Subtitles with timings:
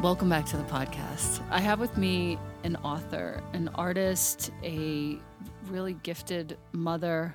[0.00, 1.42] Welcome back to the podcast.
[1.50, 5.18] I have with me an author, an artist, a
[5.66, 7.34] really gifted mother,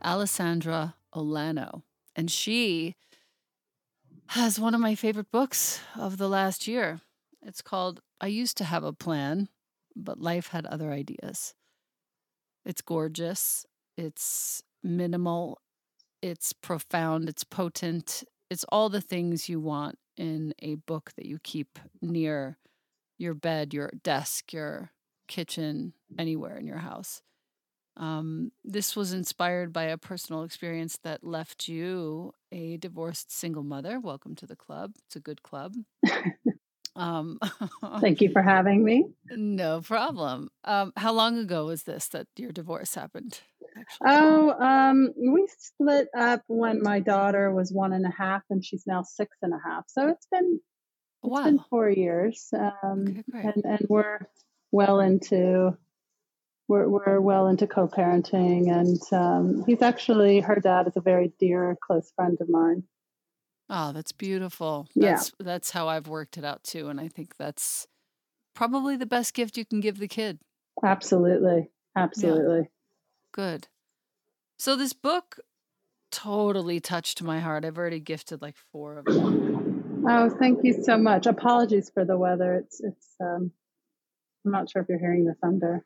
[0.00, 1.82] Alessandra Olanow.
[2.14, 2.94] And she
[4.28, 7.00] has one of my favorite books of the last year.
[7.42, 9.48] It's called I Used to Have a Plan,
[9.96, 11.54] but Life Had Other Ideas.
[12.64, 13.66] It's gorgeous,
[13.96, 15.58] it's minimal,
[16.22, 21.38] it's profound, it's potent, it's all the things you want in a book that you
[21.42, 22.58] keep near
[23.18, 24.90] your bed, your desk, your
[25.28, 27.22] kitchen, anywhere in your house.
[27.96, 34.00] Um, this was inspired by a personal experience that left you a divorced single mother.
[34.00, 34.92] Welcome to the club.
[35.06, 35.74] It's a good club.
[36.96, 37.38] Um,
[38.00, 39.06] Thank you for having me.
[39.36, 40.50] No problem.
[40.64, 43.40] Um, how long ago was this that your divorce happened?
[43.76, 44.08] Actually?
[44.08, 48.86] Oh, um, we split up when my daughter was one and a half, and she's
[48.86, 49.84] now six and a half.
[49.88, 50.60] So it's been
[51.22, 51.44] it's wow.
[51.44, 54.20] been four years, um, okay, and and we're
[54.70, 55.76] well into
[56.68, 61.76] we're we're well into co-parenting, and um, he's actually her dad is a very dear,
[61.84, 62.84] close friend of mine.
[63.70, 64.86] Oh, that's beautiful.
[64.94, 65.44] That's yeah.
[65.46, 67.86] that's how I've worked it out too and I think that's
[68.54, 70.38] probably the best gift you can give the kid.
[70.82, 71.70] Absolutely.
[71.96, 72.68] Absolutely.
[73.34, 73.66] Good.
[74.58, 75.40] So this book
[76.12, 77.64] totally touched my heart.
[77.64, 80.04] I've already gifted like 4 of them.
[80.08, 81.26] Oh, thank you so much.
[81.26, 82.54] Apologies for the weather.
[82.54, 83.50] It's it's um
[84.44, 85.84] I'm not sure if you're hearing the thunder.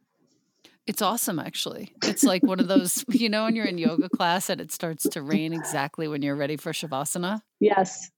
[0.86, 1.94] It's awesome, actually.
[2.02, 5.06] It's like one of those, you know, when you're in yoga class and it starts
[5.10, 7.42] to rain exactly when you're ready for Shavasana.
[7.60, 8.10] Yes.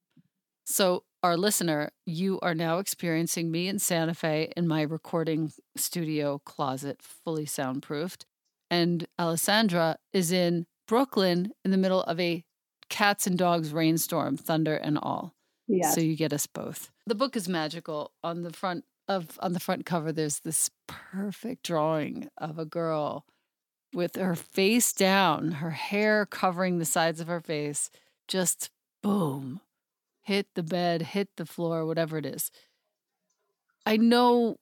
[0.65, 6.41] So, our listener, you are now experiencing me in Santa Fe in my recording studio
[6.45, 8.25] closet, fully soundproofed.
[8.71, 12.45] And Alessandra is in Brooklyn in the middle of a
[12.89, 15.35] cats and dogs rainstorm, thunder and all.
[15.67, 15.95] Yes.
[15.95, 16.91] So you get us both.
[17.07, 18.13] The book is magical.
[18.23, 23.25] On the front of on the front cover there's this perfect drawing of a girl
[23.93, 27.91] with her face down, her hair covering the sides of her face,
[28.29, 28.71] just
[29.03, 29.61] boom,
[30.23, 32.51] hit the bed, hit the floor, whatever it is.
[33.85, 34.59] I know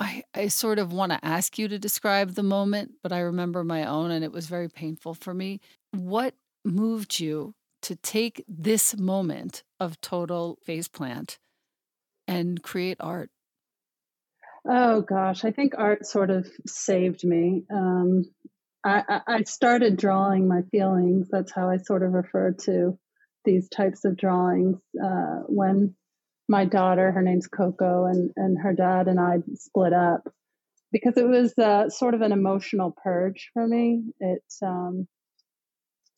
[0.00, 3.64] I, I sort of want to ask you to describe the moment, but I remember
[3.64, 5.60] my own and it was very painful for me.
[5.92, 6.34] What
[6.64, 11.38] moved you to take this moment of total faceplant
[12.26, 13.30] and create art?
[14.68, 17.64] Oh gosh, I think art sort of saved me.
[17.72, 18.24] Um,
[18.84, 21.28] I, I started drawing my feelings.
[21.30, 22.98] That's how I sort of refer to
[23.44, 25.94] these types of drawings uh, when
[26.48, 30.28] my daughter, her name's Coco, and, and her dad and I split up
[30.92, 34.04] because it was uh, sort of an emotional purge for me.
[34.20, 35.06] It um,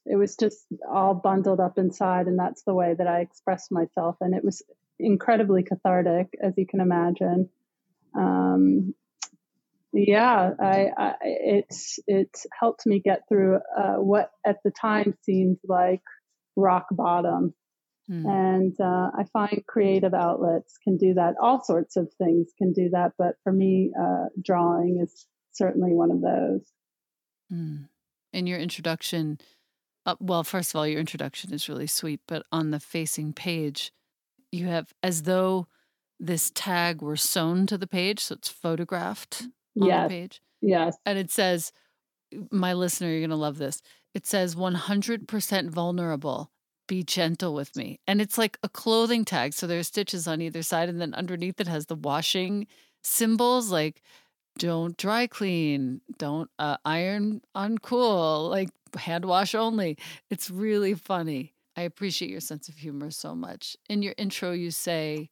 [0.06, 0.59] it was just
[0.91, 4.62] all bundled up inside, and that's the way that I expressed myself, and it was
[4.99, 7.49] incredibly cathartic, as you can imagine
[8.17, 8.94] um,
[9.93, 15.59] yeah, I, I, it's it's helped me get through uh, what at the time seemed
[15.67, 16.03] like
[16.56, 17.55] rock bottom.
[18.11, 18.27] Mm.
[18.27, 21.35] And uh, I find creative outlets can do that.
[21.41, 26.11] All sorts of things can do that, but for me, uh, drawing is certainly one
[26.11, 26.73] of those.
[27.53, 27.89] Mm.
[28.33, 29.39] In your introduction,
[30.07, 33.93] uh, well, first of all, your introduction is really sweet, but on the facing page,
[34.51, 35.69] you have as though
[36.19, 39.43] this tag were sewn to the page, so it's photographed
[39.81, 40.05] on yes.
[40.05, 40.43] the page.
[40.61, 40.97] Yes.
[41.06, 41.73] And it says,
[42.51, 43.83] my listener, you're going to love this.
[44.15, 46.51] It says 100% vulnerable.
[46.91, 48.01] Be gentle with me.
[48.09, 49.53] And it's like a clothing tag.
[49.55, 50.89] So there are stitches on either side.
[50.89, 52.67] And then underneath it has the washing
[53.05, 54.03] symbols like
[54.59, 59.99] don't dry clean, don't uh, iron on cool, like hand wash only.
[60.31, 61.55] It's really funny.
[61.77, 63.77] I appreciate your sense of humor so much.
[63.89, 65.31] In your intro, you say,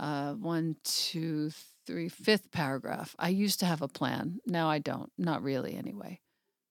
[0.00, 1.52] uh, one, two,
[1.86, 3.14] three, fifth paragraph.
[3.16, 4.40] I used to have a plan.
[4.44, 5.12] Now I don't.
[5.16, 6.18] Not really, anyway.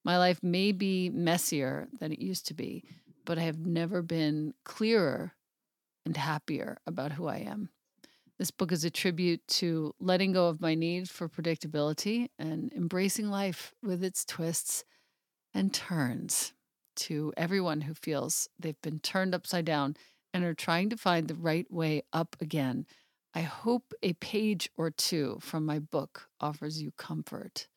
[0.03, 2.83] My life may be messier than it used to be,
[3.25, 5.33] but I have never been clearer
[6.05, 7.69] and happier about who I am.
[8.37, 13.29] This book is a tribute to letting go of my need for predictability and embracing
[13.29, 14.85] life with its twists
[15.53, 16.53] and turns.
[16.95, 19.95] To everyone who feels they've been turned upside down
[20.33, 22.85] and are trying to find the right way up again,
[23.33, 27.67] I hope a page or two from my book offers you comfort.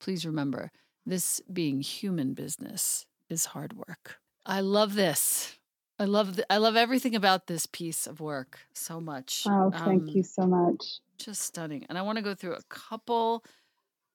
[0.00, 0.70] Please remember,
[1.06, 4.18] this being human business is hard work.
[4.46, 5.58] I love this.
[5.98, 9.44] I love the, I love everything about this piece of work so much.
[9.48, 11.00] Oh, thank um, you so much.
[11.18, 11.84] Just stunning.
[11.88, 13.44] And I want to go through a couple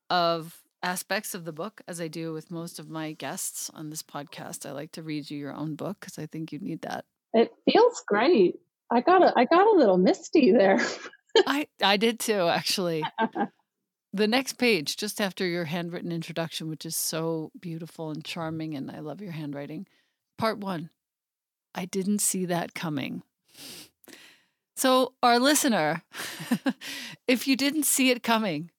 [0.10, 4.04] of aspects of the book as I do with most of my guests on this
[4.04, 4.66] podcast.
[4.66, 7.06] I like to read you your own book because I think you need that.
[7.34, 8.60] It feels great.
[8.92, 10.80] I got a I got a little misty there.
[11.48, 13.04] I I did too, actually.
[14.14, 18.92] the next page, just after your handwritten introduction, which is so beautiful and charming, and
[18.92, 19.88] I love your handwriting.
[20.44, 20.90] Part one.
[21.74, 23.24] I didn't see that coming.
[24.76, 26.04] So, our listener,
[27.30, 28.70] if you didn't see it coming,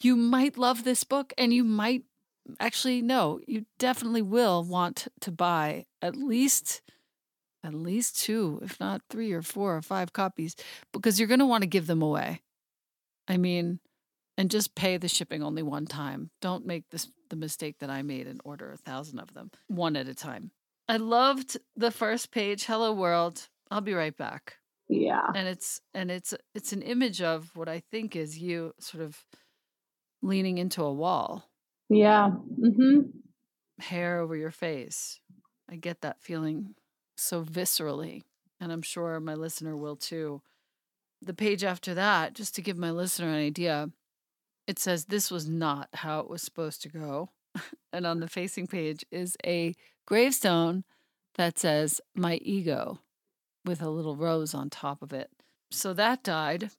[0.00, 2.02] you might love this book and you might
[2.58, 6.82] actually no, you definitely will want to buy at least
[7.62, 10.56] at least two, if not three or four or five copies
[10.92, 12.40] because you're going to want to give them away.
[13.28, 13.78] I mean,
[14.36, 16.30] and just pay the shipping only one time.
[16.40, 19.94] Don't make this the mistake that I made and order a thousand of them one
[19.94, 20.50] at a time.
[20.88, 23.48] I loved the first page, Hello World.
[23.70, 24.58] I'll be right back.
[24.88, 25.26] Yeah.
[25.34, 29.24] And it's and it's it's an image of what I think is you sort of
[30.22, 31.48] leaning into a wall.
[31.88, 32.30] Yeah.
[32.60, 33.00] Mm-hmm.
[33.80, 35.20] Hair over your face.
[35.70, 36.74] I get that feeling
[37.16, 38.22] so viscerally,
[38.60, 40.42] and I'm sure my listener will too.
[41.22, 43.88] The page after that, just to give my listener an idea,
[44.66, 47.30] it says this was not how it was supposed to go.
[47.92, 49.74] and on the facing page is a
[50.06, 50.84] gravestone
[51.36, 53.00] that says my ego
[53.64, 55.30] with a little rose on top of it.
[55.70, 56.70] So that died.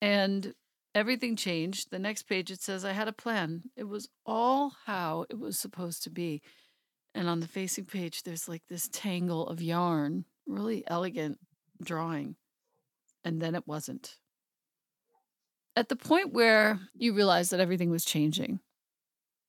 [0.00, 0.54] And
[0.94, 1.90] everything changed.
[1.90, 3.62] The next page it says I had a plan.
[3.76, 6.42] It was all how it was supposed to be.
[7.14, 11.38] And on the facing page, there's like this tangle of yarn, really elegant
[11.82, 12.36] drawing.
[13.24, 14.16] And then it wasn't.
[15.76, 18.60] At the point where you realize that everything was changing,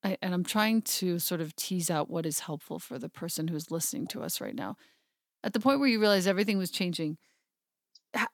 [0.04, 3.48] I, and I'm trying to sort of tease out what is helpful for the person
[3.48, 4.76] who's listening to us right now.
[5.44, 7.18] At the point where you realize everything was changing,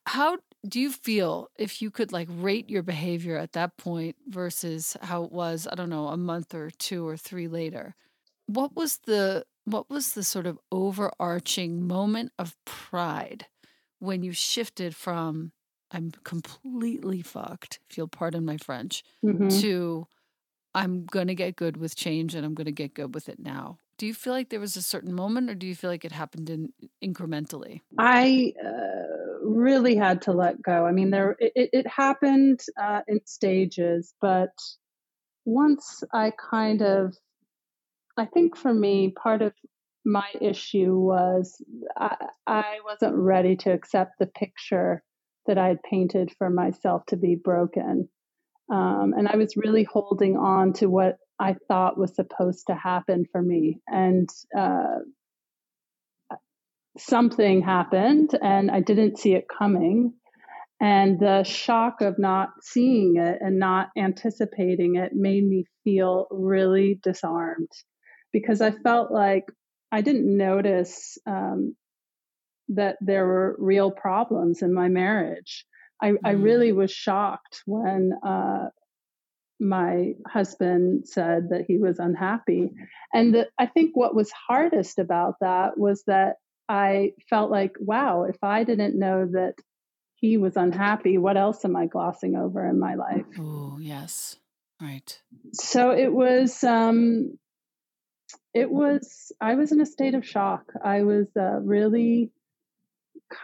[0.06, 0.38] how
[0.68, 5.24] do you feel if you could like rate your behavior at that point versus how
[5.24, 7.96] it was i don't know a month or two or three later
[8.48, 13.48] what was the what was the sort of overarching moment of pride
[14.00, 15.52] when you shifted from
[15.92, 19.48] i'm completely fucked if you'll pardon my french mm-hmm.
[19.48, 20.06] to
[20.74, 23.40] i'm going to get good with change and i'm going to get good with it
[23.40, 26.06] now do you feel like there was a certain moment or do you feel like
[26.06, 26.72] it happened in
[27.04, 29.02] incrementally i uh
[29.44, 30.86] really had to let go.
[30.86, 34.52] I mean, there it, it happened uh, in stages, but
[35.46, 37.16] once I kind of,
[38.18, 39.54] I think for me, part of
[40.06, 41.62] my issue was
[41.98, 42.16] I,
[42.48, 45.04] I wasn't ready to accept the picture
[45.48, 48.10] that I had painted for myself to be broken.
[48.72, 53.26] Um, and I was really holding on to what I thought was supposed to happen
[53.32, 53.80] for me.
[53.88, 55.00] And uh,
[56.98, 60.14] something happened and I didn't see it coming.
[60.80, 67.00] And the shock of not seeing it and not anticipating it made me feel really
[67.04, 67.70] disarmed
[68.34, 69.46] because I felt like
[69.92, 71.76] I didn't notice um,
[72.70, 75.66] that there were real problems in my marriage.
[76.02, 76.44] I, I mm.
[76.44, 78.70] really was shocked when uh,
[79.60, 82.72] my husband said that he was unhappy.
[83.14, 88.24] And the, I think what was hardest about that was that I felt like, wow,
[88.24, 89.56] if I didn't know that
[90.16, 93.26] he was unhappy, what else am I glossing over in my life?
[93.40, 94.38] Oh, yes.
[94.82, 95.22] Right.
[95.54, 97.38] So it was, um,
[98.54, 100.72] it was, I was in a state of shock.
[100.84, 102.32] I was uh, really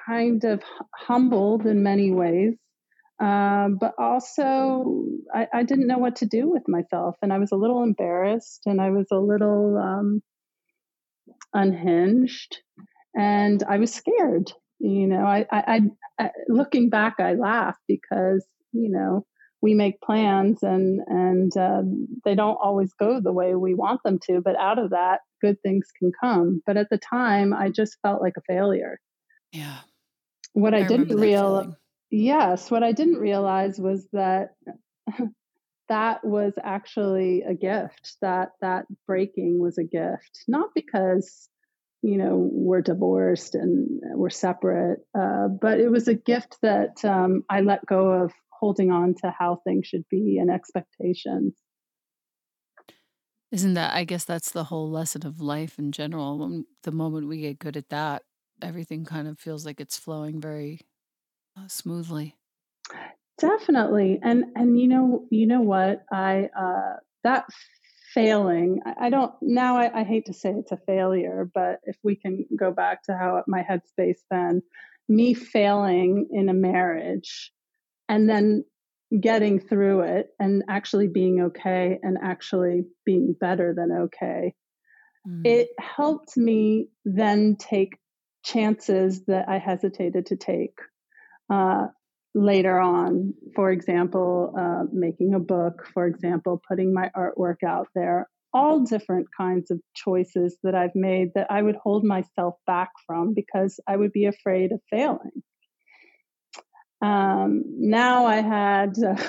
[0.06, 0.62] kind of
[0.96, 2.56] humbled in many ways.
[3.20, 7.15] Um, but also, I, I, didn't know what to do with myself.
[7.24, 10.22] And I was a little embarrassed and I was a little um,
[11.51, 12.60] unhinged
[13.15, 14.51] and I was scared.
[14.79, 15.82] You know, I, I,
[16.20, 19.25] I, looking back, I laugh because you know
[19.62, 21.82] we make plans and and uh,
[22.24, 24.41] they don't always go the way we want them to.
[24.41, 26.62] But out of that, good things can come.
[26.65, 29.00] But at the time, I just felt like a failure.
[29.51, 29.79] Yeah.
[30.53, 31.73] What I, I didn't realize,
[32.09, 34.55] yes, what I didn't realize was that
[35.89, 38.17] that was actually a gift.
[38.21, 41.49] That that breaking was a gift, not because
[42.03, 44.99] you know, we're divorced and we're separate.
[45.17, 49.33] Uh, but it was a gift that um, I let go of holding on to
[49.37, 51.55] how things should be and expectations.
[53.51, 56.37] Isn't that, I guess that's the whole lesson of life in general.
[56.37, 58.23] When the moment we get good at that,
[58.61, 60.81] everything kind of feels like it's flowing very
[61.57, 62.35] uh, smoothly.
[63.39, 64.19] Definitely.
[64.23, 67.45] And, and you know, you know what, I, uh, that
[68.13, 72.15] failing i don't now I, I, hate to say it's a failure but if we
[72.15, 74.61] can go back to how my headspace then
[75.09, 77.51] me failing in a marriage
[78.09, 78.63] and then
[79.21, 84.53] getting through it and actually being okay and actually being better than okay
[85.27, 85.41] mm.
[85.45, 87.97] it helped me then take
[88.51, 90.77] chances that i hesitated to take
[91.49, 91.87] uh,
[92.37, 98.27] later on, for example, uh, making a book, for example, putting my artwork out there,
[98.53, 103.33] all different kinds of choices that I've made that I would hold myself back from
[103.33, 105.43] because I would be afraid of failing.
[107.01, 109.21] Um, now I had uh,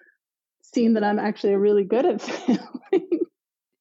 [0.62, 2.60] seen that I'm actually really good at failing.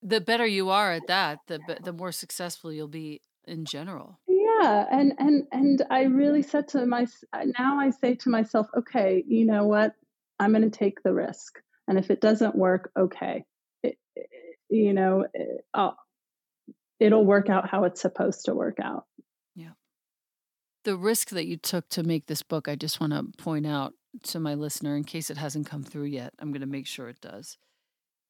[0.02, 4.20] The better you are at that, the the more successful you'll be in general.
[4.62, 7.08] Yeah, and and and I really said to my
[7.60, 9.94] now I say to myself, okay, you know what?
[10.40, 13.46] I'm going to take the risk, and if it doesn't work, okay,
[13.84, 14.30] it, it,
[14.70, 15.66] you know, it,
[17.00, 19.06] it'll work out how it's supposed to work out.
[19.56, 19.72] Yeah.
[20.84, 23.94] The risk that you took to make this book, I just want to point out
[24.24, 27.10] to my listener, in case it hasn't come through yet, I'm going to make sure
[27.10, 27.58] it does,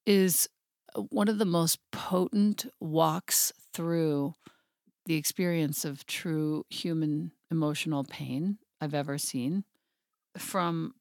[0.04, 0.48] is
[0.94, 4.34] uh, one of the most potent walks through
[5.06, 9.64] the experience of true human emotional pain I've ever seen.
[10.36, 10.94] From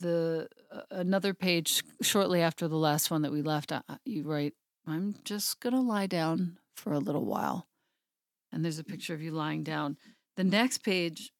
[0.00, 4.54] the uh, another page shortly after the last one that we left, uh, you write,
[4.86, 7.68] "I'm just gonna lie down for a little while,"
[8.50, 9.96] and there's a picture of you lying down.
[10.36, 11.30] The next page,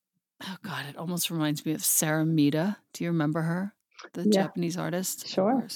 [0.43, 2.77] oh god, it almost reminds me of Sarah Mida.
[2.93, 3.75] Do you remember her,
[4.13, 4.43] the yeah.
[4.43, 5.27] Japanese artist?
[5.27, 5.67] Sure.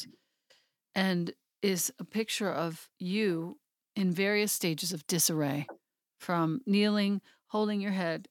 [0.95, 3.59] And is a picture of you
[3.97, 5.67] in various stages of disarray
[6.19, 8.29] from kneeling, holding your head,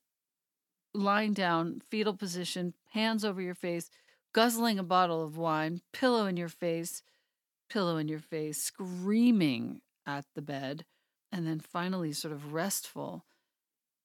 [0.94, 3.90] lying down, fetal position, hands over your face,
[4.34, 7.02] guzzling a bottle of wine, pillow in your face,
[7.70, 10.86] pillow in your face, screaming at the bed,
[11.32, 13.26] and then finally sort of restful.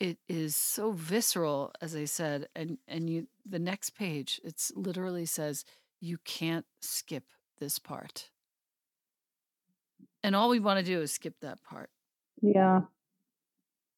[0.00, 5.26] It is so visceral, as I said, and and you the next page, it's literally
[5.26, 5.64] says
[6.00, 7.24] you can't skip
[7.60, 8.30] this part.
[10.24, 11.90] And all we want to do is skip that part.
[12.40, 12.82] Yeah.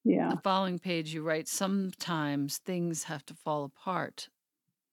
[0.05, 0.35] Yeah.
[0.35, 4.29] The following page, you write, sometimes things have to fall apart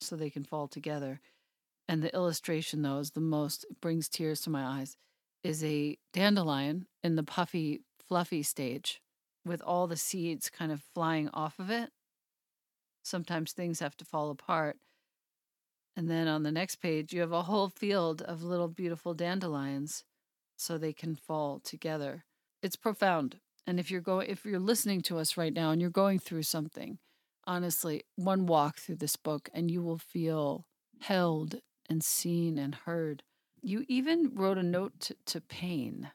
[0.01, 1.21] so they can fall together.
[1.87, 4.97] And the illustration, though, is the most, brings tears to my eyes,
[5.43, 9.01] is a dandelion in the puffy, fluffy stage
[9.45, 11.91] with all the seeds kind of flying off of it.
[13.03, 14.79] Sometimes things have to fall apart.
[15.95, 20.03] And then on the next page, you have a whole field of little beautiful dandelions
[20.57, 22.25] so they can fall together.
[22.61, 23.39] It's profound.
[23.67, 26.43] And if you're going if you're listening to us right now and you're going through
[26.43, 26.97] something,
[27.45, 30.65] honestly, one walk through this book and you will feel
[31.01, 33.23] held and seen and heard.
[33.61, 36.09] You even wrote a note to, to pain,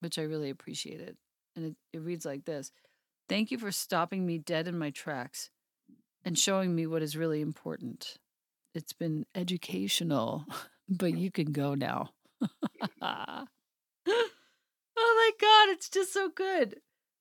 [0.00, 1.16] which I really appreciated.
[1.56, 2.72] And it, it reads like this
[3.28, 5.50] Thank you for stopping me dead in my tracks
[6.24, 8.16] and showing me what is really important.
[8.74, 10.44] It's been educational,
[10.88, 12.10] but you can go now.
[13.02, 13.46] oh
[14.96, 16.76] my God, it's just so good.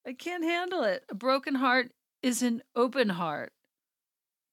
[0.06, 1.04] I can't handle it.
[1.10, 3.52] A broken heart is an open heart.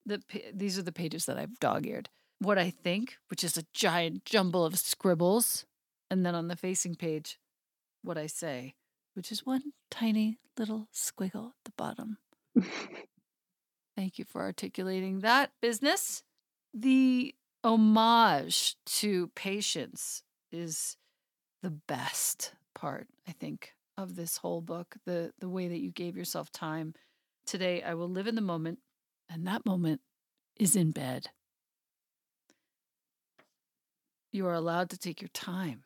[0.05, 0.23] The,
[0.55, 2.09] these are the pages that I've dog eared.
[2.39, 5.65] What I think, which is a giant jumble of scribbles.
[6.11, 7.39] And then on the facing page,
[8.03, 8.75] what I say,
[9.15, 12.19] which is one tiny little squiggle at the bottom.
[13.97, 16.23] Thank you for articulating that business.
[16.75, 20.97] The homage to patience is
[21.63, 24.97] the best part, I think, of this whole book.
[25.05, 26.95] The the way that you gave yourself time.
[27.45, 28.81] Today I will live in the moment,
[29.31, 30.01] and that moment
[30.59, 31.29] is in bed.
[34.33, 35.85] You are allowed to take your time.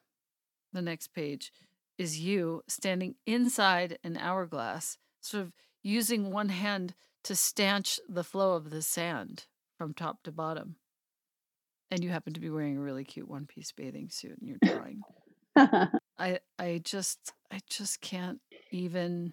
[0.72, 1.52] The next page
[1.98, 6.94] is you standing inside an hourglass, sort of using one hand
[7.24, 9.44] to stanch the flow of the sand
[9.76, 10.76] from top to bottom.
[11.90, 14.58] And you happen to be wearing a really cute one piece bathing suit and you're
[14.62, 15.02] drawing.
[16.20, 19.32] I I just I just can't even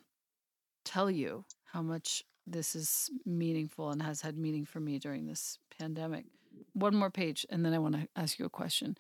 [0.86, 5.60] tell you how much this is meaningful and has had meaning for me during this
[5.78, 6.26] pandemic.
[6.74, 8.96] One more page and then I want to ask you a question.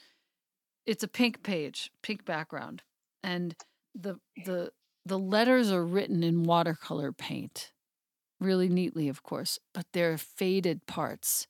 [0.85, 2.83] It's a pink page, pink background,
[3.23, 3.55] and
[3.95, 4.71] the the
[5.05, 7.71] the letters are written in watercolor paint.
[8.39, 11.47] Really neatly, of course, but they're faded parts.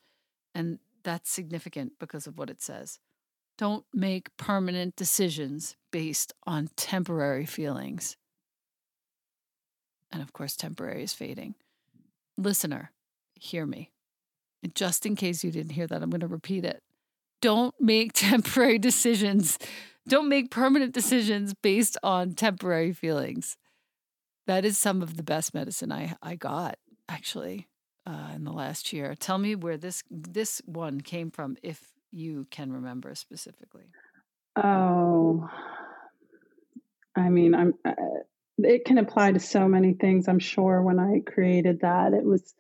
[0.56, 3.00] And that's significant because of what it says.
[3.58, 8.16] Don't make permanent decisions based on temporary feelings.
[10.12, 11.56] And of course, temporary is fading.
[12.38, 12.92] Listener,
[13.34, 13.92] hear me.
[14.64, 16.84] And just in case you didn't hear that, I'm going to repeat it.
[17.42, 19.58] Don't make temporary decisions.
[20.08, 23.58] Don't make permanent decisions based on temporary feelings.
[24.46, 26.78] That is some of the best medicine I, I got,
[27.10, 27.68] actually,
[28.06, 29.14] uh, in the last year.
[29.20, 33.86] Tell me where this this one came from, if you can remember specifically?
[34.56, 35.48] Oh,
[37.16, 37.74] I mean, I'm.
[37.86, 37.94] Uh,
[38.60, 40.28] it can apply to so many things.
[40.28, 42.56] I'm sure when I created that, it was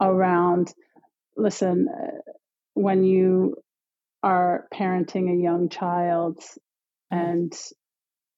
[0.00, 0.72] around.
[1.36, 2.32] Listen, uh,
[2.74, 3.56] when you
[4.22, 6.38] are parenting a young child,
[7.12, 7.18] mm-hmm.
[7.18, 7.54] and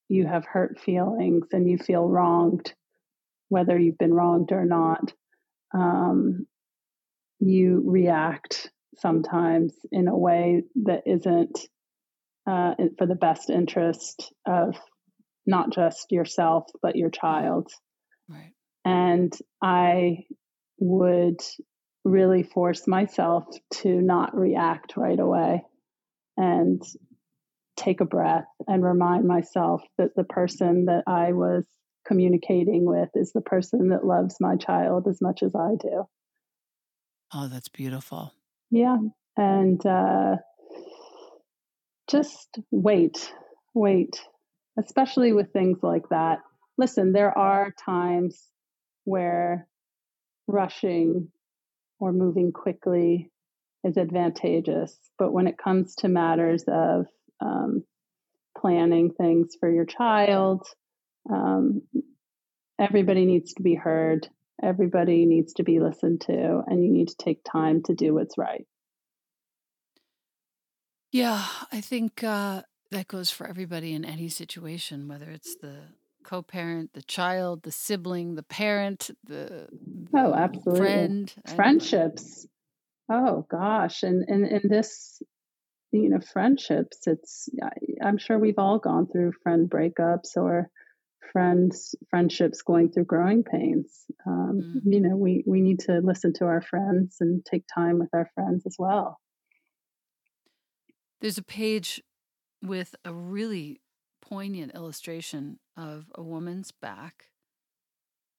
[0.09, 2.73] you have hurt feelings and you feel wronged,
[3.49, 5.13] whether you've been wronged or not,
[5.73, 6.47] um,
[7.39, 11.59] you react sometimes in a way that isn't
[12.46, 14.76] uh, for the best interest of
[15.46, 17.70] not just yourself, but your child.
[18.29, 18.53] Right.
[18.85, 20.24] And I
[20.79, 21.40] would
[22.05, 25.62] really force myself to not react right away
[26.37, 26.83] and
[27.76, 31.64] take a breath and remind myself that the person that I was
[32.07, 36.05] communicating with is the person that loves my child as much as I do.
[37.33, 38.33] Oh, that's beautiful.
[38.71, 38.99] Yeah.
[39.37, 40.37] And uh,
[42.11, 43.33] just wait,
[43.75, 44.21] wait,
[44.79, 46.41] especially with things like that.
[46.77, 48.43] Listen, there are times
[49.05, 49.67] where
[50.47, 51.29] rushing
[51.99, 53.31] or moving quickly
[53.85, 54.97] is advantageous.
[55.19, 57.07] But when it comes to matters of
[57.41, 57.85] um,
[58.59, 60.67] planning things for your child,
[61.31, 61.83] um,
[62.79, 64.29] everybody needs to be heard.
[64.62, 68.37] Everybody needs to be listened to, and you need to take time to do what's
[68.37, 68.66] right.
[71.12, 75.77] Yeah, I think uh, that goes for everybody in any situation, whether it's the
[76.25, 79.68] co-parent, the child, the sibling, the parent, the,
[80.14, 82.46] oh, absolutely, friend, friendships.
[83.11, 85.20] Oh gosh, and and in this,
[85.90, 86.99] you know, friendships.
[87.07, 87.49] It's
[88.01, 90.68] I'm sure we've all gone through friend breakups or
[91.33, 94.05] friends friendships going through growing pains.
[94.27, 94.93] Um, mm.
[94.93, 98.31] You know, we we need to listen to our friends and take time with our
[98.35, 99.19] friends as well.
[101.21, 102.03] There's a page
[102.63, 103.81] with a really
[104.23, 107.27] poignant illustration of a woman's back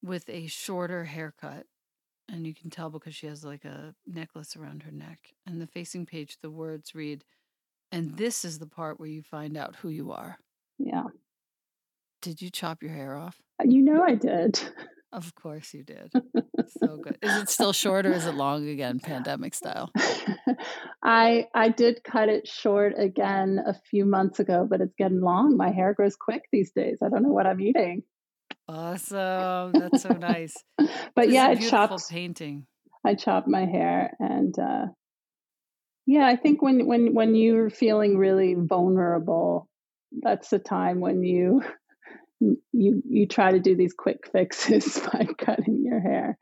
[0.01, 1.65] with a shorter haircut.
[2.29, 5.33] And you can tell because she has like a necklace around her neck.
[5.45, 7.25] And the facing page, the words read,
[7.91, 10.37] and this is the part where you find out who you are.
[10.77, 11.07] Yeah.
[12.21, 13.41] Did you chop your hair off?
[13.63, 14.59] You know I did.
[15.13, 16.11] Of course you did.
[16.67, 17.17] so good.
[17.21, 19.91] Is it still short or is it long again, pandemic style?
[21.03, 25.57] I I did cut it short again a few months ago, but it's getting long.
[25.57, 26.99] My hair grows quick these days.
[27.03, 28.03] I don't know what I'm eating.
[28.69, 29.73] Awesome.
[29.73, 30.55] That's so nice.
[31.15, 32.65] but yeah, I chopped painting.
[33.05, 34.85] I chopped my hair and uh
[36.05, 39.67] yeah, I think when when when you're feeling really vulnerable,
[40.21, 41.61] that's the time when you
[42.71, 46.37] you you try to do these quick fixes by cutting your hair.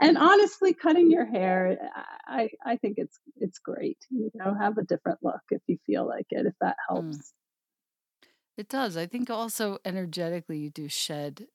[0.00, 1.76] and honestly, cutting your hair,
[2.26, 3.98] I I think it's it's great.
[4.10, 6.94] You know, have a different look if you feel like it, if that mm.
[6.94, 7.16] helps.
[7.16, 7.20] Mm.
[8.56, 8.96] It does.
[8.96, 11.46] I think also energetically, you do shed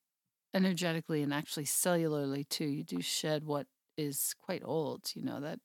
[0.54, 2.66] energetically and actually cellularly too.
[2.66, 3.68] You do shed what
[3.98, 5.12] is quite old.
[5.16, 5.60] You know that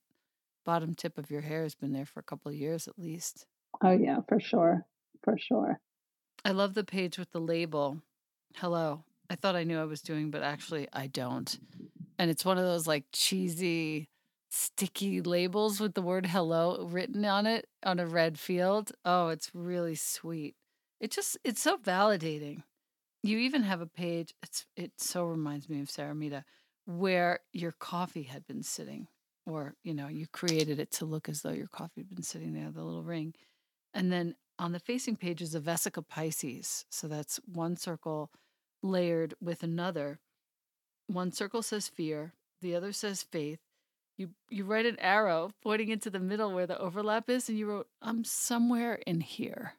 [0.64, 3.46] bottom tip of your hair has been there for a couple of years at least.
[3.83, 4.87] Oh yeah, for sure,
[5.22, 5.80] for sure.
[6.44, 8.00] I love the page with the label.
[8.57, 9.05] Hello.
[9.29, 11.59] I thought I knew I was doing, but actually I don't.
[12.18, 14.09] And it's one of those like cheesy,
[14.50, 18.92] sticky labels with the word hello written on it on a red field.
[19.05, 20.57] Oh, it's really sweet.
[21.00, 22.62] It just it's so validating.
[23.22, 26.44] You even have a page, it's it so reminds me of Sarah Saramita,
[26.87, 29.09] where your coffee had been sitting.
[29.46, 32.53] Or, you know, you created it to look as though your coffee had been sitting
[32.53, 33.35] there, the little ring.
[33.94, 36.85] And then on the facing page is a Vesica Piscis.
[36.90, 38.31] So that's one circle
[38.83, 40.20] layered with another.
[41.07, 43.59] One circle says fear, the other says faith.
[44.18, 47.66] You you write an arrow pointing into the middle where the overlap is, and you
[47.66, 49.75] wrote, I'm somewhere in here.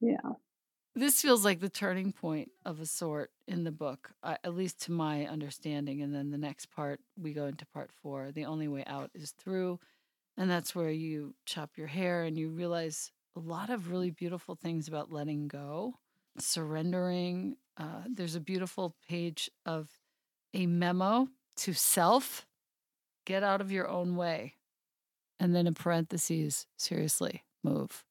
[0.00, 0.34] Yeah.
[0.94, 4.92] This feels like the turning point of a sort in the book, at least to
[4.92, 6.02] my understanding.
[6.02, 8.30] And then the next part, we go into part four.
[8.30, 9.80] The only way out is through.
[10.36, 14.54] And that's where you chop your hair and you realize a lot of really beautiful
[14.54, 15.94] things about letting go,
[16.38, 17.56] surrendering.
[17.76, 19.88] Uh, there's a beautiful page of
[20.54, 22.46] a memo to self
[23.24, 24.56] get out of your own way.
[25.40, 28.04] And then in parentheses, seriously, move.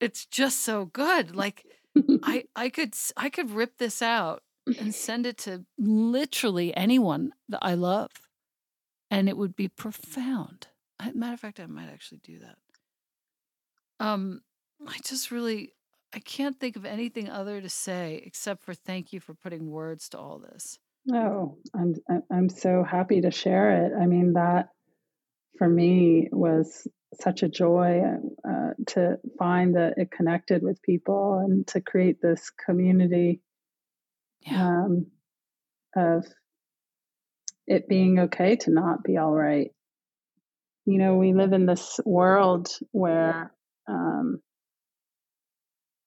[0.00, 1.34] it's just so good.
[1.36, 1.66] Like
[2.22, 4.42] I I could I could rip this out
[4.78, 8.10] and send it to literally anyone that I love.
[9.10, 10.68] And it would be profound.
[11.14, 12.56] Matter of fact, I might actually do that.
[14.02, 14.40] Um,
[14.84, 15.72] I just really
[16.12, 20.08] I can't think of anything other to say except for thank you for putting words
[20.10, 20.78] to all this.
[21.12, 21.94] Oh, I'm
[22.30, 23.92] I'm so happy to share it.
[23.98, 24.70] I mean that
[25.56, 26.88] for me was
[27.20, 28.02] such a joy
[28.48, 33.40] uh, to find that it connected with people and to create this community
[34.40, 34.84] yeah.
[34.84, 35.06] um,
[35.94, 36.26] of
[37.68, 39.70] it being okay to not be all right.
[40.86, 43.52] You know, we live in this world where
[43.88, 44.40] um,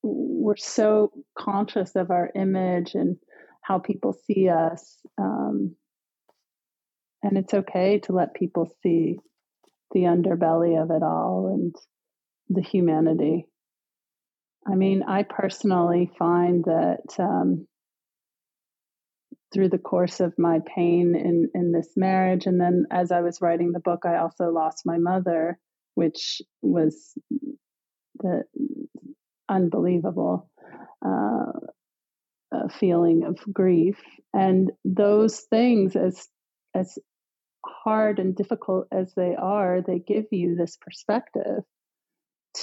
[0.03, 3.17] we're so conscious of our image and
[3.61, 4.99] how people see us.
[5.17, 5.75] Um,
[7.23, 9.17] and it's okay to let people see
[9.91, 11.75] the underbelly of it all and
[12.49, 13.47] the humanity.
[14.67, 17.67] I mean, I personally find that um,
[19.53, 23.41] through the course of my pain in, in this marriage, and then as I was
[23.41, 25.57] writing the book, I also lost my mother,
[25.95, 27.13] which was
[28.19, 28.43] the
[29.49, 30.49] unbelievable
[31.06, 33.97] uh, feeling of grief.
[34.34, 36.28] And those things, as
[36.73, 36.97] as
[37.65, 41.63] hard and difficult as they are, they give you this perspective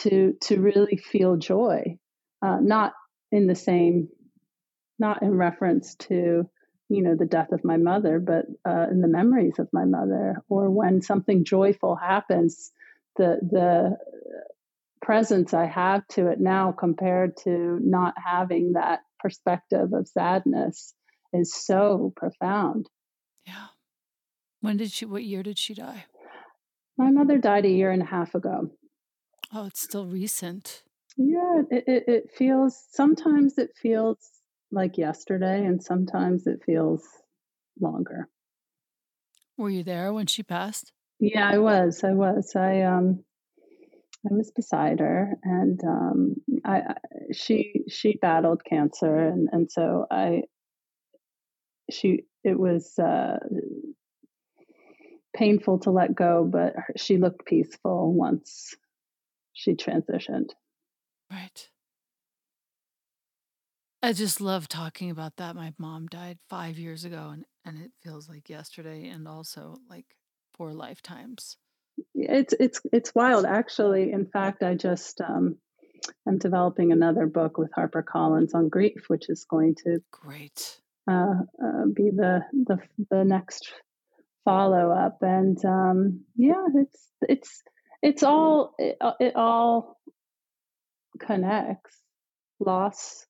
[0.03, 1.99] to to really feel joy,
[2.45, 2.93] uh, not
[3.31, 4.09] in the same,
[4.99, 6.49] not in reference to
[6.89, 10.37] you know the death of my mother, but uh, in the memories of my mother,
[10.49, 12.71] or when something joyful happens,
[13.17, 13.97] the the
[15.03, 20.95] presence I have to it now compared to not having that perspective of sadness
[21.33, 22.89] is so profound.
[23.47, 23.67] Yeah.
[24.61, 26.05] When did she, what year did she die?
[26.97, 28.71] My mother died a year and a half ago.
[29.53, 30.83] Oh, it's still recent.
[31.17, 34.19] Yeah, it, it, it feels, sometimes it feels
[34.71, 37.05] like yesterday, and sometimes it feels
[37.81, 38.29] longer.
[39.59, 40.93] Were you there when she passed?
[41.19, 42.03] Yeah, I was.
[42.03, 42.57] I was.
[42.57, 43.25] I um
[44.25, 46.95] I was beside her, and um, I,
[47.33, 50.43] she she battled cancer, and and so I
[51.91, 53.39] she it was uh,
[55.35, 58.75] painful to let go, but she looked peaceful once
[59.53, 60.51] she transitioned.
[61.31, 61.69] Right.
[64.05, 65.55] I just love talking about that.
[65.55, 70.17] My mom died five years ago, and, and it feels like yesterday, and also like
[70.55, 71.57] four lifetimes.
[72.15, 74.13] It's it's it's wild, actually.
[74.13, 75.57] In fact, I just um,
[76.27, 80.79] I'm developing another book with HarperCollins on grief, which is going to great
[81.09, 82.79] uh, uh, be the the
[83.11, 83.73] the next
[84.45, 85.19] follow up.
[85.21, 87.63] And um, yeah, it's it's
[88.03, 89.99] it's all it, it all
[91.19, 91.97] connects.
[92.61, 93.27] Loss,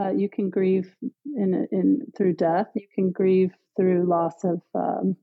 [0.00, 0.94] uh, you can grieve
[1.24, 2.68] in in through death.
[2.74, 5.16] You can grieve through loss of um,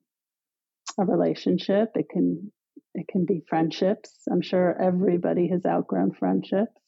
[0.97, 1.91] a relationship.
[1.95, 2.51] It can
[2.93, 4.11] it can be friendships.
[4.31, 6.79] I'm sure everybody has outgrown friendships,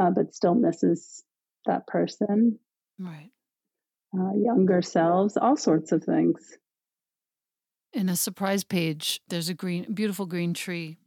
[0.00, 1.24] uh, but still misses
[1.66, 2.58] that person.
[2.98, 3.30] Right.
[4.16, 6.56] Uh, younger selves, all sorts of things.
[7.92, 10.98] In a surprise page, there's a green, beautiful green tree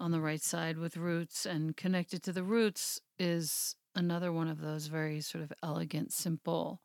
[0.00, 4.60] on the right side with roots, and connected to the roots is another one of
[4.60, 6.80] those very sort of elegant, simple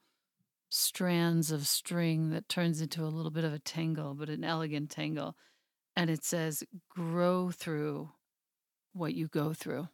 [0.69, 4.89] strands of string that turns into a little bit of a tangle, but an elegant
[4.89, 5.35] tangle.
[5.95, 8.11] And it says, grow through
[8.93, 9.87] what you go through,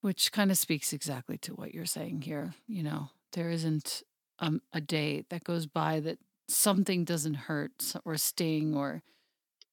[0.00, 2.54] which kind of speaks exactly to what you're saying here.
[2.66, 4.02] You know, there isn't
[4.38, 6.18] um, a day that goes by that
[6.48, 9.02] something doesn't hurt or sting or,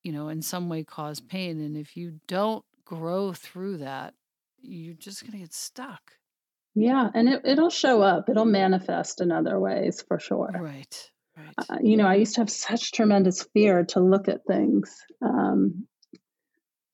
[0.02, 1.60] you know, in some way cause pain.
[1.62, 4.13] And if you don't grow through that,
[4.62, 6.13] you're just going to get stuck.
[6.76, 8.30] Yeah, and it, it'll show up.
[8.30, 10.52] It'll manifest in other ways for sure.
[10.60, 11.12] Right.
[11.38, 11.54] Right.
[11.70, 15.88] Uh, you know, I used to have such tremendous fear to look at things um,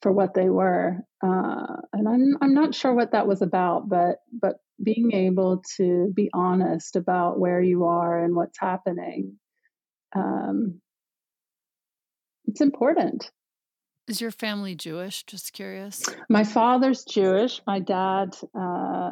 [0.02, 4.18] for what they were, uh, and I'm I'm not sure what that was about, but
[4.32, 9.38] but being able to be honest about where you are and what's happening,
[10.16, 10.80] um,
[12.46, 13.30] it's important.
[14.08, 15.24] Is your family Jewish?
[15.26, 16.04] Just curious.
[16.30, 17.62] My father's Jewish.
[17.68, 19.12] My dad uh,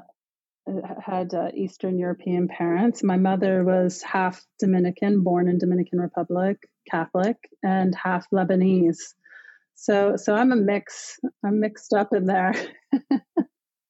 [1.03, 3.03] had uh, Eastern European parents.
[3.03, 6.57] My mother was half Dominican, born in Dominican Republic,
[6.89, 9.13] Catholic, and half Lebanese.
[9.75, 11.19] So, so I'm a mix.
[11.45, 12.53] I'm mixed up in there.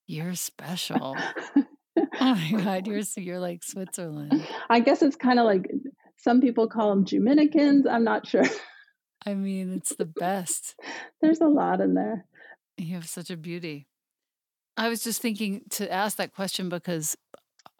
[0.07, 1.15] you're special.
[2.19, 4.45] oh my God, you're you're like Switzerland.
[4.69, 5.69] I guess it's kind of like
[6.17, 7.83] some people call them Juminicans.
[7.89, 8.45] I'm not sure.
[9.25, 10.75] I mean, it's the best.
[11.21, 12.25] There's a lot in there.
[12.77, 13.87] You have such a beauty.
[14.77, 17.17] I was just thinking to ask that question because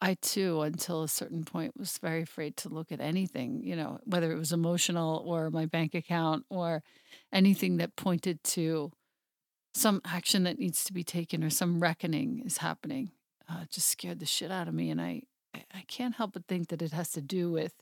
[0.01, 3.99] I too, until a certain point, was very afraid to look at anything, you know,
[4.05, 6.83] whether it was emotional or my bank account or
[7.31, 8.91] anything that pointed to
[9.73, 13.11] some action that needs to be taken or some reckoning is happening.
[13.49, 14.89] Uh, just scared the shit out of me.
[14.89, 15.21] And I,
[15.53, 17.73] I can't help but think that it has to do with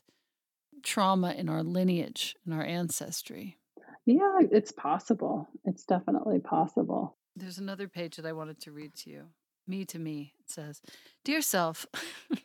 [0.82, 3.56] trauma in our lineage and our ancestry.
[4.04, 5.48] Yeah, it's possible.
[5.64, 7.16] It's definitely possible.
[7.36, 9.24] There's another page that I wanted to read to you.
[9.68, 10.80] Me to me, it says,
[11.24, 11.86] Dear self,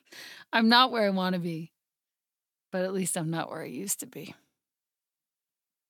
[0.53, 1.71] I'm not where I want to be,
[2.71, 4.35] but at least I'm not where I used to be.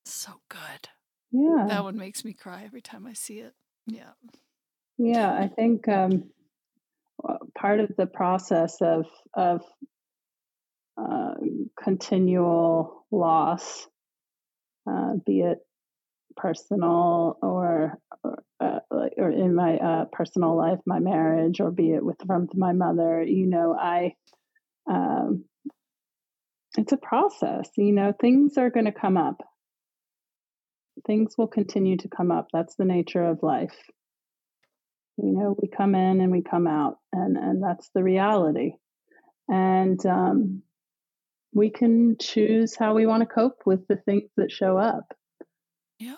[0.04, 0.88] So good.
[1.32, 1.66] Yeah.
[1.68, 3.54] That one makes me cry every time I see it.
[3.86, 4.12] Yeah.
[4.98, 6.30] Yeah, I think um,
[7.56, 9.62] part of the process of of
[10.96, 11.34] uh,
[11.82, 13.86] continual loss,
[14.88, 15.58] uh, be it
[16.36, 22.04] personal or or, uh, or in my uh, personal life, my marriage, or be it
[22.04, 23.22] with from my mother.
[23.22, 24.14] You know, I
[24.88, 25.44] um,
[26.76, 27.70] it's a process.
[27.76, 29.42] You know, things are going to come up.
[31.06, 32.48] Things will continue to come up.
[32.52, 33.76] That's the nature of life.
[35.18, 38.72] You know, we come in and we come out, and and that's the reality.
[39.48, 40.62] And um,
[41.52, 45.12] we can choose how we want to cope with the things that show up.
[45.98, 46.16] Yeah.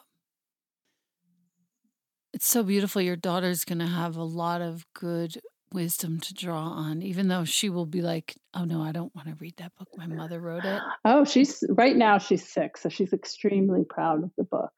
[2.45, 3.01] It's so beautiful.
[3.01, 5.41] Your daughter's going to have a lot of good
[5.73, 9.29] wisdom to draw on, even though she will be like, oh no, I don't want
[9.29, 9.89] to read that book.
[9.97, 10.83] My mother wrote it.
[11.07, 14.73] Oh, she's right now she's six, so she's extremely proud of the book.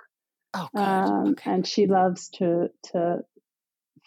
[0.54, 0.80] Oh, good.
[0.80, 1.50] Um, okay.
[1.50, 3.22] And she loves to to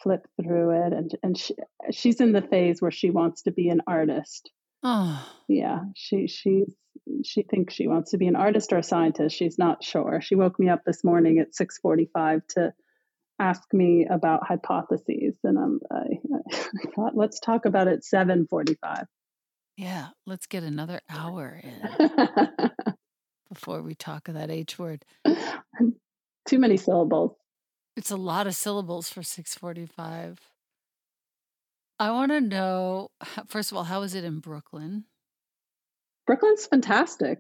[0.02, 1.54] flip through it, and and she,
[1.92, 4.50] she's in the phase where she wants to be an artist.
[4.84, 6.74] Oh, yeah, she she's
[7.26, 9.36] she thinks she wants to be an artist or a scientist.
[9.36, 10.22] She's not sure.
[10.22, 12.72] She woke me up this morning at six forty five to
[13.40, 19.06] ask me about hypotheses, and I'm, I, I thought, let's talk about it 7:45.
[19.78, 22.10] Yeah, let's get another hour in
[23.50, 25.06] before we talk of that H word.
[25.26, 27.36] Too many syllables.
[27.96, 30.38] It's a lot of syllables for 6:45.
[31.98, 33.10] I want to know
[33.48, 35.06] first of all, how is it in Brooklyn?
[36.28, 37.40] Brooklyn's fantastic.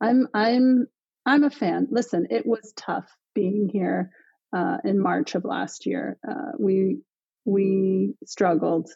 [0.00, 0.86] I'm I'm
[1.26, 1.88] I'm a fan.
[1.90, 4.10] Listen, it was tough being here
[4.56, 6.18] uh, in March of last year.
[6.28, 6.98] Uh, we
[7.44, 8.90] we struggled.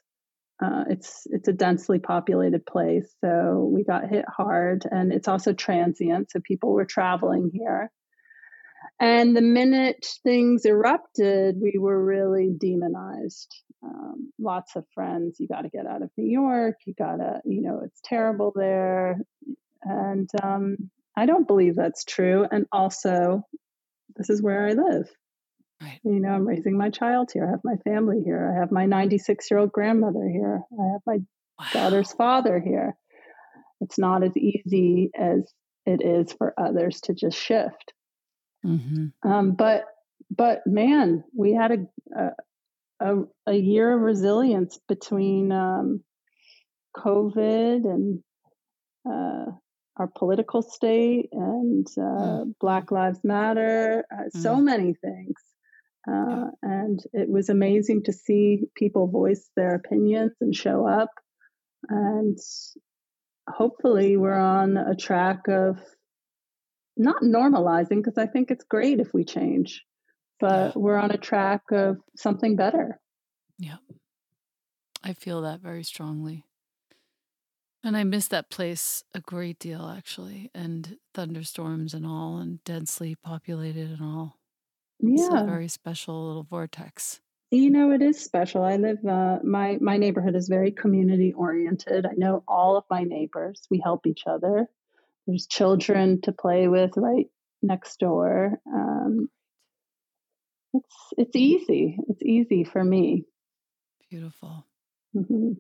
[0.62, 5.52] Uh, it's it's a densely populated place, so we got hit hard, and it's also
[5.52, 6.30] transient.
[6.30, 7.90] So people were traveling here,
[9.00, 13.52] and the minute things erupted, we were really demonized.
[13.84, 16.76] Um, lots of friends, you got to get out of New York.
[16.86, 19.18] You got to, you know, it's terrible there,
[19.82, 20.76] and um,
[21.16, 22.46] I don't believe that's true.
[22.48, 23.42] And also,
[24.14, 25.08] this is where I live.
[25.82, 26.00] Right.
[26.04, 27.46] You know, I'm raising my child here.
[27.46, 28.52] I have my family here.
[28.54, 30.60] I have my 96 year old grandmother here.
[30.78, 31.18] I have my
[31.58, 31.66] wow.
[31.72, 32.96] daughter's father here.
[33.80, 35.52] It's not as easy as
[35.84, 37.92] it is for others to just shift.
[38.64, 39.28] Mm-hmm.
[39.28, 39.84] Um, but
[40.30, 41.72] but man, we had
[42.16, 42.30] a
[43.00, 46.04] a, a year of resilience between um,
[46.96, 48.22] COVID and
[49.08, 49.50] uh,
[49.96, 52.54] our political state and uh, mm.
[52.60, 54.40] Black Lives Matter, uh, mm.
[54.40, 55.34] so many things.
[56.10, 61.10] Uh, and it was amazing to see people voice their opinions and show up.
[61.88, 62.38] And
[63.48, 65.78] hopefully, we're on a track of
[66.96, 69.82] not normalizing, because I think it's great if we change,
[70.40, 73.00] but we're on a track of something better.
[73.58, 73.76] Yeah.
[75.02, 76.44] I feel that very strongly.
[77.84, 83.16] And I miss that place a great deal, actually, and thunderstorms and all, and densely
[83.16, 84.38] populated and all.
[85.02, 87.20] It's a very special little vortex.
[87.50, 88.62] You know, it is special.
[88.62, 92.06] I live uh, my my neighborhood is very community oriented.
[92.06, 93.60] I know all of my neighbors.
[93.70, 94.66] We help each other.
[95.26, 97.26] There's children to play with right
[97.62, 98.58] next door.
[98.66, 99.28] Um,
[100.72, 101.98] it's it's easy.
[102.08, 103.24] It's easy for me.
[104.08, 104.66] Beautiful.
[105.12, 105.52] hmm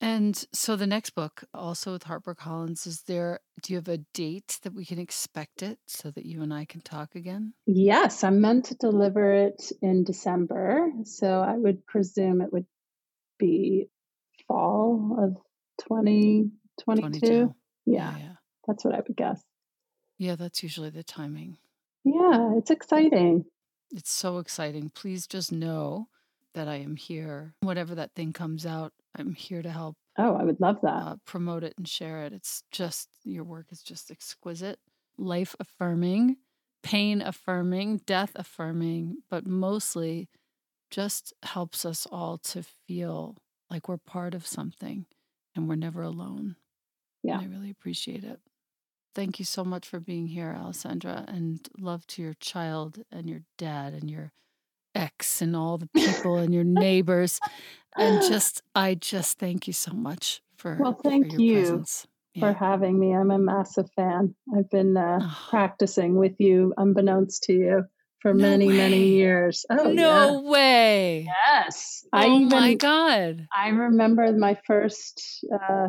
[0.00, 4.58] and so the next book, also with HarperCollins, is there, do you have a date
[4.62, 7.52] that we can expect it so that you and I can talk again?
[7.66, 10.90] Yes, I'm meant to deliver it in December.
[11.04, 12.66] So I would presume it would
[13.38, 13.88] be
[14.48, 15.36] fall of
[15.88, 16.50] 2022.
[16.84, 17.54] 22.
[17.86, 18.32] Yeah, Yeah, yeah.
[18.66, 19.42] that's what I would guess.
[20.18, 21.58] Yeah, that's usually the timing.
[22.04, 23.44] Yeah, it's exciting.
[23.90, 24.90] It's so exciting.
[24.90, 26.08] Please just know
[26.54, 27.54] that I am here.
[27.60, 31.02] Whatever that thing comes out, I'm here to help Oh, I would love that.
[31.02, 32.32] uh, promote it and share it.
[32.32, 34.78] It's just, your work is just exquisite,
[35.18, 36.36] life affirming,
[36.82, 40.28] pain affirming, death affirming, but mostly
[40.90, 43.36] just helps us all to feel
[43.70, 45.06] like we're part of something
[45.54, 46.56] and we're never alone.
[47.22, 47.38] Yeah.
[47.40, 48.40] I really appreciate it.
[49.14, 53.42] Thank you so much for being here, Alessandra, and love to your child and your
[53.58, 54.32] dad and your
[54.94, 57.40] ex and all the people and your neighbors.
[57.96, 61.84] And just, I just thank you so much for, Well, for thank your you
[62.38, 62.54] for Yeah.
[62.54, 63.14] having me.
[63.14, 64.34] I'm a massive fan.
[64.56, 67.84] I've been uh, Oh, practicing with you, unbeknownst to you,
[68.22, 69.66] for no many, many years.
[69.70, 69.94] Oh, yeah.
[69.94, 71.24] No way.
[71.46, 72.06] Yes.
[72.12, 73.48] I Oh my God.
[73.54, 75.88] I remember my first, uh,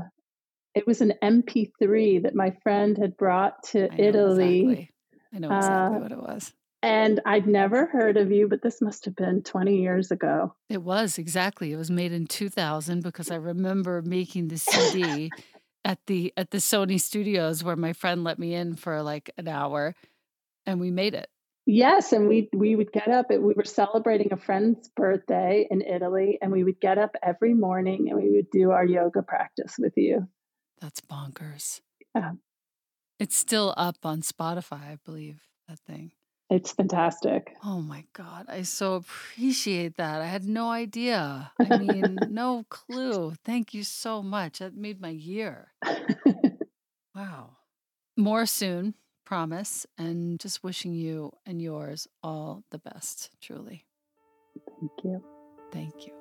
[0.74, 4.62] it was an MP3 that my friend had brought to Italy.
[4.62, 4.92] exactly.
[5.34, 6.54] I know exactly Uh, what it was.
[6.84, 10.56] And I'd never heard of you, but this must have been 20 years ago.
[10.68, 11.72] It was exactly.
[11.72, 15.30] It was made in 2000 because I remember making the CD
[15.86, 19.48] at the at the Sony studios where my friend let me in for like an
[19.48, 19.96] hour
[20.66, 21.30] and we made it.
[21.68, 23.30] Yes, and we we would get up.
[23.30, 28.10] We were celebrating a friend's birthday in Italy, and we would get up every morning
[28.10, 30.28] and we would do our yoga practice with you.
[30.80, 31.82] That's bonkers.
[32.16, 32.32] Yeah,
[33.20, 36.12] It's still up on Spotify, I believe, that thing.
[36.52, 37.56] It's fantastic.
[37.64, 38.46] Oh my God.
[38.50, 40.22] I so appreciate that.
[40.22, 41.52] I had no idea.
[41.60, 43.34] I mean, no clue.
[43.44, 44.60] Thank you so much.
[44.60, 45.74] That made my year.
[47.14, 47.58] Wow.
[48.18, 48.96] More soon,
[49.26, 49.86] promise.
[49.98, 53.86] And just wishing you and yours all the best, truly.
[54.80, 55.24] Thank you.
[55.72, 56.21] Thank you.